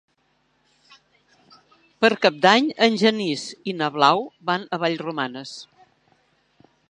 [2.05, 5.55] Per Cap d'Any en Genís i na Blau van a Vallromanes.